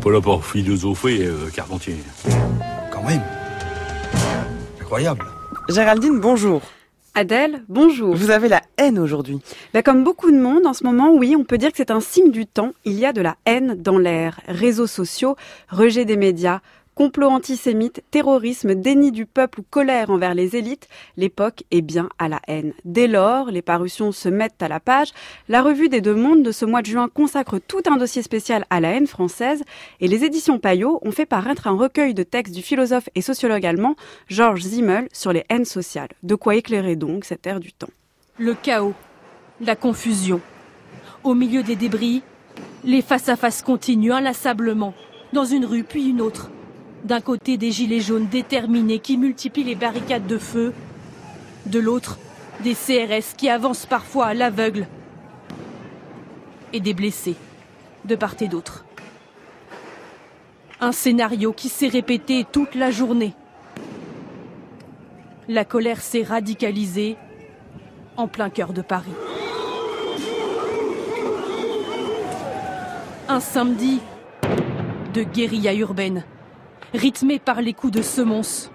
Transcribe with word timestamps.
pas 0.00 0.10
là 0.10 0.20
pour 0.20 0.44
philosopher, 0.44 1.26
euh, 1.26 1.50
Carpentier. 1.54 1.96
Quand 2.90 3.02
même. 3.02 3.20
Incroyable. 4.80 5.24
Géraldine, 5.68 6.20
bonjour. 6.20 6.62
Adèle, 7.14 7.64
bonjour. 7.68 8.14
Vous 8.14 8.30
avez 8.30 8.48
la 8.48 8.62
haine 8.78 8.98
aujourd'hui. 8.98 9.40
Bah, 9.74 9.82
comme 9.82 10.04
beaucoup 10.04 10.30
de 10.30 10.38
monde 10.38 10.64
en 10.64 10.72
ce 10.72 10.84
moment, 10.84 11.12
oui, 11.12 11.34
on 11.36 11.44
peut 11.44 11.58
dire 11.58 11.70
que 11.70 11.76
c'est 11.76 11.90
un 11.90 12.00
signe 12.00 12.30
du 12.30 12.46
temps. 12.46 12.72
Il 12.84 12.94
y 12.94 13.04
a 13.04 13.12
de 13.12 13.20
la 13.20 13.36
haine 13.44 13.74
dans 13.74 13.98
l'air. 13.98 14.40
Réseaux 14.46 14.86
sociaux, 14.86 15.36
rejet 15.68 16.04
des 16.04 16.16
médias, 16.16 16.60
Complot 16.96 17.28
antisémite, 17.28 18.02
terrorisme, 18.10 18.74
déni 18.74 19.12
du 19.12 19.24
peuple 19.24 19.60
ou 19.60 19.62
colère 19.62 20.10
envers 20.10 20.34
les 20.34 20.56
élites, 20.56 20.88
l'époque 21.16 21.62
est 21.70 21.80
bien 21.80 22.08
à 22.18 22.28
la 22.28 22.40
haine. 22.46 22.74
Dès 22.84 23.06
lors, 23.06 23.50
les 23.50 23.62
parutions 23.62 24.12
se 24.12 24.28
mettent 24.28 24.60
à 24.60 24.68
la 24.68 24.80
page. 24.80 25.12
La 25.48 25.62
revue 25.62 25.88
des 25.88 26.00
Deux 26.00 26.14
Mondes 26.14 26.42
de 26.42 26.52
ce 26.52 26.64
mois 26.64 26.82
de 26.82 26.86
juin 26.86 27.08
consacre 27.08 27.58
tout 27.58 27.82
un 27.86 27.96
dossier 27.96 28.22
spécial 28.22 28.66
à 28.70 28.80
la 28.80 28.90
haine 28.90 29.06
française 29.06 29.62
et 30.00 30.08
les 30.08 30.24
éditions 30.24 30.58
Payot 30.58 30.98
ont 31.02 31.12
fait 31.12 31.26
paraître 31.26 31.68
un 31.68 31.76
recueil 31.76 32.12
de 32.12 32.24
textes 32.24 32.54
du 32.54 32.60
philosophe 32.60 33.08
et 33.14 33.22
sociologue 33.22 33.64
allemand 33.64 33.94
Georges 34.28 34.64
Simmel 34.64 35.08
sur 35.12 35.32
les 35.32 35.44
haines 35.48 35.64
sociales. 35.64 36.10
De 36.22 36.34
quoi 36.34 36.56
éclairer 36.56 36.96
donc 36.96 37.24
cette 37.24 37.46
ère 37.46 37.60
du 37.60 37.72
temps. 37.72 37.90
Le 38.36 38.52
chaos, 38.52 38.94
la 39.60 39.76
confusion. 39.76 40.40
Au 41.22 41.34
milieu 41.34 41.62
des 41.62 41.76
débris, 41.76 42.22
les 42.84 43.00
face-à-face 43.00 43.62
continuent 43.62 44.12
inlassablement, 44.12 44.92
dans 45.32 45.44
une 45.44 45.64
rue 45.64 45.84
puis 45.84 46.08
une 46.08 46.20
autre 46.20 46.50
d'un 47.04 47.20
côté, 47.20 47.56
des 47.56 47.70
gilets 47.70 48.00
jaunes 48.00 48.28
déterminés 48.28 48.98
qui 48.98 49.16
multiplient 49.16 49.64
les 49.64 49.74
barricades 49.74 50.26
de 50.26 50.38
feu. 50.38 50.74
De 51.66 51.78
l'autre, 51.78 52.18
des 52.62 52.74
CRS 52.74 53.34
qui 53.36 53.48
avancent 53.48 53.86
parfois 53.86 54.26
à 54.26 54.34
l'aveugle. 54.34 54.86
Et 56.72 56.80
des 56.80 56.94
blessés, 56.94 57.36
de 58.04 58.14
part 58.14 58.34
et 58.40 58.48
d'autre. 58.48 58.84
Un 60.80 60.92
scénario 60.92 61.52
qui 61.52 61.68
s'est 61.68 61.88
répété 61.88 62.46
toute 62.50 62.74
la 62.74 62.90
journée. 62.90 63.34
La 65.48 65.64
colère 65.64 66.00
s'est 66.00 66.22
radicalisée 66.22 67.16
en 68.16 68.28
plein 68.28 68.50
cœur 68.50 68.72
de 68.72 68.82
Paris. 68.82 69.10
Un 73.28 73.40
samedi 73.40 74.00
de 75.12 75.22
guérilla 75.22 75.74
urbaine 75.74 76.24
rythmé 76.94 77.38
par 77.38 77.60
les 77.60 77.72
coups 77.72 77.92
de 77.92 78.02
semonce. 78.02 78.70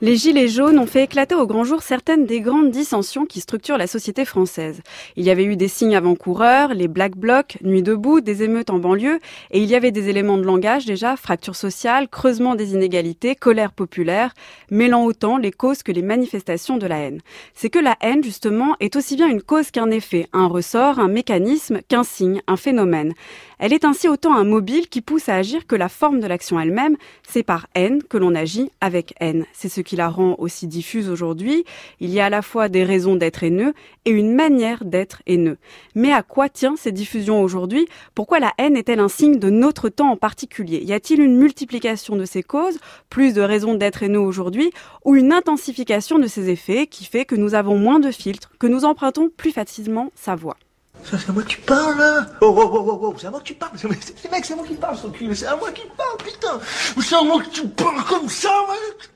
Les 0.00 0.14
Gilets 0.14 0.46
jaunes 0.46 0.78
ont 0.78 0.86
fait 0.86 1.02
éclater 1.02 1.34
au 1.34 1.48
grand 1.48 1.64
jour 1.64 1.82
certaines 1.82 2.24
des 2.24 2.40
grandes 2.40 2.70
dissensions 2.70 3.26
qui 3.26 3.40
structurent 3.40 3.78
la 3.78 3.88
société 3.88 4.24
française. 4.24 4.80
Il 5.16 5.24
y 5.24 5.30
avait 5.30 5.42
eu 5.42 5.56
des 5.56 5.66
signes 5.66 5.96
avant-coureurs, 5.96 6.72
les 6.72 6.86
Black 6.86 7.16
Blocs, 7.16 7.58
Nuit 7.62 7.82
debout, 7.82 8.20
des 8.20 8.44
émeutes 8.44 8.70
en 8.70 8.78
banlieue, 8.78 9.18
et 9.50 9.60
il 9.60 9.68
y 9.68 9.74
avait 9.74 9.90
des 9.90 10.08
éléments 10.08 10.38
de 10.38 10.44
langage 10.44 10.86
déjà, 10.86 11.16
fracture 11.16 11.56
sociale, 11.56 12.06
creusement 12.08 12.54
des 12.54 12.74
inégalités, 12.74 13.34
colère 13.34 13.72
populaire, 13.72 14.34
mêlant 14.70 15.04
autant 15.04 15.36
les 15.36 15.50
causes 15.50 15.82
que 15.82 15.90
les 15.90 16.02
manifestations 16.02 16.76
de 16.76 16.86
la 16.86 16.98
haine. 16.98 17.20
C'est 17.54 17.68
que 17.68 17.80
la 17.80 17.96
haine, 18.00 18.22
justement, 18.22 18.76
est 18.78 18.94
aussi 18.94 19.16
bien 19.16 19.26
une 19.26 19.42
cause 19.42 19.72
qu'un 19.72 19.90
effet, 19.90 20.28
un 20.32 20.46
ressort, 20.46 21.00
un 21.00 21.08
mécanisme, 21.08 21.80
qu'un 21.88 22.04
signe, 22.04 22.40
un 22.46 22.56
phénomène. 22.56 23.14
Elle 23.58 23.72
est 23.72 23.84
ainsi 23.84 24.08
autant 24.08 24.34
un 24.34 24.44
mobile 24.44 24.88
qui 24.88 25.00
pousse 25.00 25.28
à 25.28 25.34
agir 25.34 25.66
que 25.66 25.74
la 25.74 25.88
forme 25.88 26.20
de 26.20 26.26
l'action 26.26 26.60
elle-même. 26.60 26.96
C'est 27.28 27.42
par 27.42 27.66
haine 27.74 28.02
que 28.02 28.16
l'on 28.16 28.34
agit 28.34 28.70
avec 28.80 29.14
haine. 29.20 29.46
C'est 29.52 29.68
ce 29.68 29.80
qui 29.80 29.96
la 29.96 30.08
rend 30.08 30.36
aussi 30.38 30.66
diffuse 30.66 31.10
aujourd'hui. 31.10 31.64
Il 32.00 32.10
y 32.10 32.20
a 32.20 32.26
à 32.26 32.30
la 32.30 32.42
fois 32.42 32.68
des 32.68 32.84
raisons 32.84 33.16
d'être 33.16 33.42
haineux 33.42 33.74
et 34.04 34.10
une 34.10 34.34
manière 34.34 34.84
d'être 34.84 35.22
haineux. 35.26 35.58
Mais 35.94 36.12
à 36.12 36.22
quoi 36.22 36.48
tient 36.48 36.76
cette 36.76 36.94
diffusion 36.94 37.42
aujourd'hui? 37.42 37.88
Pourquoi 38.14 38.38
la 38.38 38.52
haine 38.58 38.76
est-elle 38.76 39.00
un 39.00 39.08
signe 39.08 39.38
de 39.38 39.50
notre 39.50 39.88
temps 39.88 40.10
en 40.10 40.16
particulier? 40.16 40.82
Y 40.84 40.92
a-t-il 40.92 41.20
une 41.20 41.36
multiplication 41.36 42.16
de 42.16 42.24
ces 42.24 42.42
causes, 42.42 42.78
plus 43.10 43.34
de 43.34 43.40
raisons 43.40 43.74
d'être 43.74 44.02
haineux 44.02 44.20
aujourd'hui, 44.20 44.70
ou 45.04 45.16
une 45.16 45.32
intensification 45.32 46.18
de 46.18 46.26
ces 46.26 46.48
effets 46.48 46.86
qui 46.86 47.04
fait 47.04 47.24
que 47.24 47.34
nous 47.34 47.54
avons 47.54 47.76
moins 47.76 47.98
de 47.98 48.10
filtres, 48.10 48.52
que 48.58 48.66
nous 48.66 48.84
empruntons 48.84 49.30
plus 49.36 49.50
facilement 49.50 50.12
sa 50.14 50.36
voix? 50.36 50.56
C'est 51.16 51.30
à 51.30 51.32
moi 51.32 51.42
que 51.42 51.48
tu 51.48 51.60
parles, 51.60 51.98
là. 51.98 52.26
Oh, 52.40 52.54
oh, 52.56 52.70
oh, 52.72 52.84
oh, 52.86 53.00
oh 53.02 53.14
c'est 53.18 53.26
à 53.26 53.30
moi 53.30 53.40
que 53.40 53.44
tu 53.44 53.54
parles. 53.54 53.72
C'est 53.76 53.84
à 54.52 54.56
moi 54.56 54.66
qui 54.66 54.74
parle, 54.74 54.96
son 54.96 55.10
cul, 55.10 55.34
c'est 55.34 55.46
à 55.46 55.56
moi 55.56 55.70
qui 55.72 55.82
parle, 55.96 56.16
putain. 56.18 56.60
C'est 57.00 57.14
à 57.14 57.22
moi 57.22 57.42
que 57.42 57.50
tu 57.50 57.68
parles 57.68 58.04
comme 58.04 58.28
ça, 58.28 58.50
mec 58.68 59.10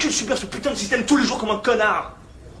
subir 0.00 0.36
ce 0.36 0.46
putain 0.46 0.70
de 0.70 0.76
système 0.76 1.04
tous 1.04 1.16
les 1.16 1.24
jours 1.24 1.38
comme 1.38 1.50
un 1.50 1.58
connard. 1.58 2.12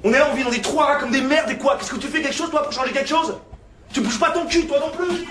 On 0.04 0.12
est 0.12 0.18
là, 0.18 0.28
on 0.30 0.34
vit 0.34 0.44
dans 0.44 0.50
des 0.50 0.60
trois 0.60 0.86
rats 0.86 0.96
comme 0.96 1.10
des 1.10 1.20
merdes 1.20 1.50
et 1.50 1.58
quoi? 1.58 1.76
Qu'est-ce 1.76 1.90
que 1.90 1.96
tu 1.96 2.08
fais 2.08 2.22
quelque 2.22 2.34
chose 2.34 2.50
toi 2.50 2.62
pour 2.62 2.72
changer 2.72 2.92
quelque 2.92 3.08
chose? 3.08 3.34
Tu 3.92 4.00
bouges 4.00 4.18
pas 4.18 4.30
ton 4.30 4.46
cul 4.46 4.66
toi 4.66 4.78
non 4.80 4.90
plus 4.90 5.26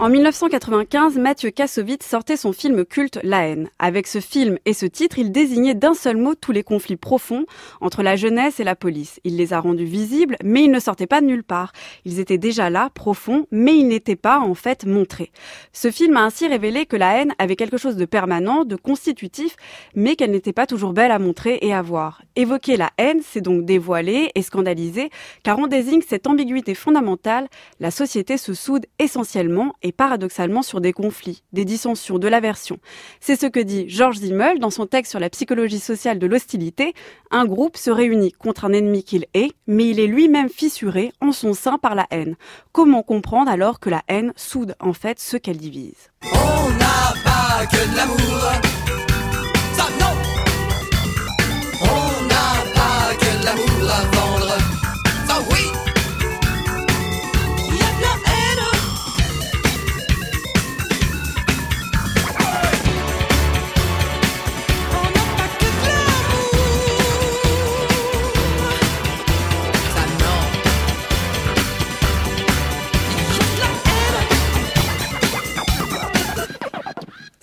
en 0.00 0.08
1995, 0.08 1.18
Mathieu 1.18 1.50
Kassovitz 1.50 2.06
sortait 2.06 2.38
son 2.38 2.54
film 2.54 2.86
culte 2.86 3.18
La 3.22 3.46
haine. 3.46 3.68
Avec 3.78 4.06
ce 4.06 4.18
film 4.18 4.56
et 4.64 4.72
ce 4.72 4.86
titre, 4.86 5.18
il 5.18 5.30
désignait 5.30 5.74
d'un 5.74 5.92
seul 5.92 6.16
mot 6.16 6.34
tous 6.34 6.52
les 6.52 6.62
conflits 6.62 6.96
profonds 6.96 7.44
entre 7.82 8.02
la 8.02 8.16
jeunesse 8.16 8.60
et 8.60 8.64
la 8.64 8.74
police. 8.74 9.20
Il 9.24 9.36
les 9.36 9.52
a 9.52 9.60
rendus 9.60 9.84
visibles, 9.84 10.36
mais 10.42 10.64
ils 10.64 10.70
ne 10.70 10.80
sortaient 10.80 11.06
pas 11.06 11.20
de 11.20 11.26
nulle 11.26 11.44
part. 11.44 11.72
Ils 12.06 12.18
étaient 12.18 12.38
déjà 12.38 12.70
là, 12.70 12.88
profonds, 12.94 13.44
mais 13.50 13.76
ils 13.76 13.86
n'étaient 13.86 14.16
pas 14.16 14.38
en 14.40 14.54
fait 14.54 14.86
montrés. 14.86 15.32
Ce 15.74 15.90
film 15.90 16.16
a 16.16 16.24
ainsi 16.24 16.48
révélé 16.48 16.86
que 16.86 16.96
la 16.96 17.18
haine 17.18 17.34
avait 17.38 17.56
quelque 17.56 17.76
chose 17.76 17.96
de 17.96 18.06
permanent, 18.06 18.64
de 18.64 18.76
constitutif, 18.76 19.54
mais 19.94 20.16
qu'elle 20.16 20.30
n'était 20.30 20.54
pas 20.54 20.66
toujours 20.66 20.94
belle 20.94 21.10
à 21.10 21.18
montrer 21.18 21.58
et 21.60 21.74
à 21.74 21.82
voir. 21.82 22.22
Évoquer 22.36 22.78
la 22.78 22.88
haine, 22.96 23.20
c'est 23.22 23.42
donc 23.42 23.66
dévoiler 23.66 24.30
et 24.34 24.40
scandaliser, 24.40 25.10
car 25.42 25.58
on 25.58 25.66
désigne 25.66 26.00
cette 26.00 26.26
ambiguïté 26.26 26.74
fondamentale, 26.74 27.48
la 27.80 27.90
société 27.90 28.38
se 28.38 28.54
soude 28.54 28.86
essentiellement 28.98 29.74
et 29.82 29.89
paradoxalement 29.92 30.62
sur 30.62 30.80
des 30.80 30.92
conflits, 30.92 31.42
des 31.52 31.64
dissensions, 31.64 32.18
de 32.18 32.28
l'aversion. 32.28 32.78
C'est 33.20 33.40
ce 33.40 33.46
que 33.46 33.60
dit 33.60 33.88
Georges 33.88 34.18
Simmel 34.18 34.58
dans 34.58 34.70
son 34.70 34.86
texte 34.86 35.10
sur 35.10 35.20
la 35.20 35.30
psychologie 35.30 35.78
sociale 35.78 36.18
de 36.18 36.26
l'hostilité. 36.26 36.94
Un 37.30 37.44
groupe 37.44 37.76
se 37.76 37.90
réunit 37.90 38.32
contre 38.32 38.64
un 38.64 38.72
ennemi 38.72 39.04
qu'il 39.04 39.26
est, 39.34 39.52
mais 39.66 39.88
il 39.88 40.00
est 40.00 40.06
lui-même 40.06 40.48
fissuré 40.48 41.12
en 41.20 41.32
son 41.32 41.54
sein 41.54 41.78
par 41.78 41.94
la 41.94 42.06
haine. 42.10 42.36
Comment 42.72 43.02
comprendre 43.02 43.50
alors 43.50 43.80
que 43.80 43.90
la 43.90 44.02
haine 44.08 44.32
soude 44.36 44.74
en 44.80 44.92
fait 44.92 45.20
ce 45.20 45.36
qu'elle 45.36 45.58
divise? 45.58 46.10
On 46.24 46.70
n'a 46.70 47.14
pas 47.24 47.66
que 47.66 47.96
l'amour 47.96 48.79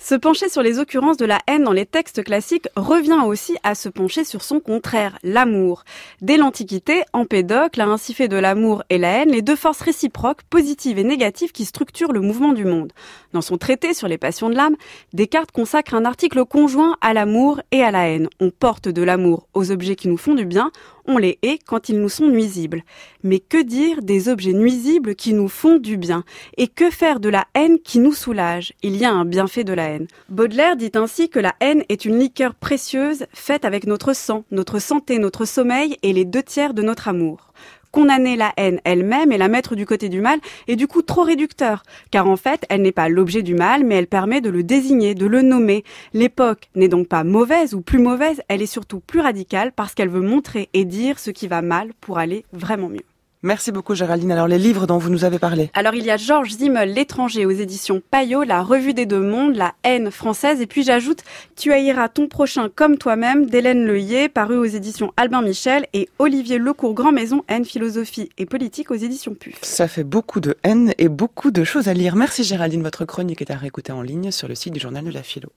Se 0.08 0.14
pencher 0.14 0.48
sur 0.48 0.62
les 0.62 0.78
occurrences 0.78 1.18
de 1.18 1.26
la 1.26 1.38
haine 1.46 1.64
dans 1.64 1.72
les 1.74 1.84
textes 1.84 2.24
classiques 2.24 2.70
revient 2.76 3.20
aussi 3.26 3.58
à 3.62 3.74
se 3.74 3.90
pencher 3.90 4.24
sur 4.24 4.42
son 4.42 4.58
contraire, 4.58 5.18
l'amour. 5.22 5.84
Dès 6.22 6.38
l'Antiquité, 6.38 7.02
Empédocle 7.12 7.78
a 7.82 7.88
ainsi 7.88 8.14
fait 8.14 8.26
de 8.26 8.38
l'amour 8.38 8.82
et 8.88 8.96
la 8.96 9.10
haine 9.10 9.30
les 9.30 9.42
deux 9.42 9.54
forces 9.54 9.82
réciproques, 9.82 10.44
positives 10.44 10.98
et 10.98 11.04
négatives 11.04 11.52
qui 11.52 11.66
structurent 11.66 12.14
le 12.14 12.22
mouvement 12.22 12.54
du 12.54 12.64
monde. 12.64 12.94
Dans 13.34 13.42
son 13.42 13.58
traité 13.58 13.92
sur 13.92 14.08
les 14.08 14.16
passions 14.16 14.48
de 14.48 14.54
l'âme, 14.54 14.76
Descartes 15.12 15.52
consacre 15.52 15.92
un 15.92 16.06
article 16.06 16.46
conjoint 16.46 16.96
à 17.02 17.12
l'amour 17.12 17.60
et 17.70 17.82
à 17.82 17.90
la 17.90 18.08
haine. 18.08 18.30
On 18.40 18.48
porte 18.48 18.88
de 18.88 19.02
l'amour 19.02 19.46
aux 19.52 19.70
objets 19.70 19.94
qui 19.94 20.08
nous 20.08 20.16
font 20.16 20.34
du 20.34 20.46
bien, 20.46 20.72
on 21.08 21.16
les 21.16 21.38
hait 21.42 21.58
quand 21.66 21.88
ils 21.88 21.98
nous 21.98 22.10
sont 22.10 22.28
nuisibles. 22.28 22.84
Mais 23.24 23.40
que 23.40 23.62
dire 23.62 24.02
des 24.02 24.28
objets 24.28 24.52
nuisibles 24.52 25.16
qui 25.16 25.32
nous 25.32 25.48
font 25.48 25.78
du 25.78 25.96
bien? 25.96 26.22
Et 26.58 26.68
que 26.68 26.90
faire 26.90 27.18
de 27.18 27.30
la 27.30 27.46
haine 27.54 27.78
qui 27.78 27.98
nous 27.98 28.12
soulage? 28.12 28.74
Il 28.82 28.96
y 28.96 29.06
a 29.06 29.10
un 29.10 29.24
bienfait 29.24 29.64
de 29.64 29.72
la 29.72 29.88
Baudelaire 30.28 30.76
dit 30.76 30.92
ainsi 30.94 31.28
que 31.28 31.38
la 31.38 31.54
haine 31.60 31.84
est 31.88 32.04
une 32.04 32.18
liqueur 32.18 32.54
précieuse 32.54 33.26
faite 33.32 33.64
avec 33.64 33.86
notre 33.86 34.12
sang, 34.12 34.44
notre 34.50 34.78
santé, 34.78 35.18
notre 35.18 35.44
sommeil 35.44 35.96
et 36.02 36.12
les 36.12 36.24
deux 36.24 36.42
tiers 36.42 36.74
de 36.74 36.82
notre 36.82 37.08
amour. 37.08 37.52
Condamner 37.90 38.36
la 38.36 38.52
haine 38.58 38.80
elle-même 38.84 39.32
et 39.32 39.38
la 39.38 39.48
mettre 39.48 39.74
du 39.74 39.86
côté 39.86 40.08
du 40.08 40.20
mal 40.20 40.38
est 40.66 40.76
du 40.76 40.86
coup 40.86 41.00
trop 41.00 41.22
réducteur, 41.22 41.82
car 42.10 42.28
en 42.28 42.36
fait, 42.36 42.66
elle 42.68 42.82
n'est 42.82 42.92
pas 42.92 43.08
l'objet 43.08 43.42
du 43.42 43.54
mal, 43.54 43.82
mais 43.84 43.94
elle 43.94 44.06
permet 44.06 44.42
de 44.42 44.50
le 44.50 44.62
désigner, 44.62 45.14
de 45.14 45.26
le 45.26 45.40
nommer. 45.40 45.84
L'époque 46.12 46.68
n'est 46.74 46.88
donc 46.88 47.08
pas 47.08 47.24
mauvaise 47.24 47.74
ou 47.74 47.80
plus 47.80 47.98
mauvaise, 47.98 48.42
elle 48.48 48.62
est 48.62 48.66
surtout 48.66 49.00
plus 49.00 49.20
radicale 49.20 49.72
parce 49.72 49.94
qu'elle 49.94 50.10
veut 50.10 50.20
montrer 50.20 50.68
et 50.74 50.84
dire 50.84 51.18
ce 51.18 51.30
qui 51.30 51.48
va 51.48 51.62
mal 51.62 51.92
pour 52.00 52.18
aller 52.18 52.44
vraiment 52.52 52.90
mieux. 52.90 53.04
Merci 53.44 53.70
beaucoup 53.70 53.94
Géraldine. 53.94 54.32
Alors 54.32 54.48
les 54.48 54.58
livres 54.58 54.88
dont 54.88 54.98
vous 54.98 55.10
nous 55.10 55.24
avez 55.24 55.38
parlé 55.38 55.70
Alors 55.74 55.94
il 55.94 56.04
y 56.04 56.10
a 56.10 56.16
Georges 56.16 56.50
Zimmel, 56.50 56.92
L'étranger 56.92 57.46
aux 57.46 57.50
éditions 57.50 58.02
Payot, 58.10 58.42
La 58.42 58.62
revue 58.62 58.94
des 58.94 59.06
deux 59.06 59.20
mondes, 59.20 59.54
La 59.54 59.74
haine 59.84 60.10
française 60.10 60.60
et 60.60 60.66
puis 60.66 60.82
j'ajoute 60.82 61.22
Tu 61.54 61.72
haïras 61.72 62.08
ton 62.08 62.26
prochain 62.26 62.68
comme 62.74 62.98
toi-même 62.98 63.46
d'Hélène 63.46 63.86
Leuillet, 63.86 64.28
paru 64.28 64.56
aux 64.56 64.64
éditions 64.64 65.12
Albin 65.16 65.40
Michel 65.42 65.86
et 65.92 66.08
Olivier 66.18 66.58
Lecourt 66.58 66.94
Grand 66.94 67.12
Maison, 67.12 67.44
haine, 67.46 67.64
philosophie 67.64 68.28
et 68.38 68.46
politique 68.46 68.90
aux 68.90 68.96
éditions 68.96 69.34
PUF. 69.34 69.58
Ça 69.62 69.86
fait 69.86 70.02
beaucoup 70.02 70.40
de 70.40 70.56
haine 70.64 70.92
et 70.98 71.08
beaucoup 71.08 71.52
de 71.52 71.62
choses 71.62 71.86
à 71.86 71.94
lire. 71.94 72.16
Merci 72.16 72.42
Géraldine, 72.42 72.82
votre 72.82 73.04
chronique 73.04 73.40
est 73.40 73.52
à 73.52 73.56
réécouter 73.56 73.92
en 73.92 74.02
ligne 74.02 74.32
sur 74.32 74.48
le 74.48 74.56
site 74.56 74.74
du 74.74 74.80
journal 74.80 75.04
de 75.04 75.12
la 75.12 75.22
philo. 75.22 75.50